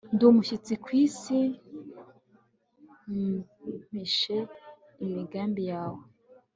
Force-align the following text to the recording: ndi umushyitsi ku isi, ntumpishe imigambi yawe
ndi 0.13 0.23
umushyitsi 0.29 0.73
ku 0.83 0.89
isi, 1.03 1.39
ntumpishe 3.09 4.37
imigambi 5.03 5.61
yawe 5.71 6.01